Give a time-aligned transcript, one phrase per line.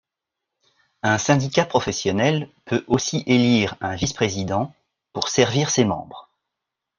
[1.03, 4.73] Un syndicat professionnel peut aussi élire un vice-président
[5.13, 6.31] pour servir ses membres.